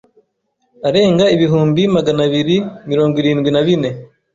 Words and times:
arenga 0.87 1.25
ibihumbi 1.35 1.81
Magana 1.95 2.21
abiri 2.27 2.57
mirongo 2.89 3.15
irindwi 3.21 3.49
nabine 3.51 3.89